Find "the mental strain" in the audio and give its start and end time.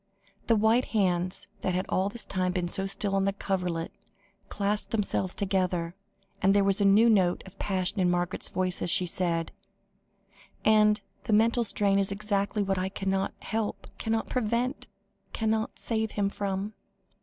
11.25-11.99